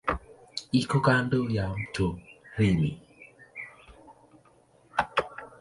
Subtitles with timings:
[0.81, 2.07] Iko kando ya mto
[2.57, 2.91] Rhine.